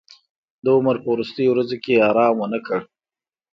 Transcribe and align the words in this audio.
د 0.63 0.65
عمر 0.77 0.95
په 1.03 1.07
وروستیو 1.13 1.51
ورځو 1.53 1.77
کې 1.83 2.03
ارام 2.09 2.35
ونه 2.37 2.59
کړ. 2.65 2.79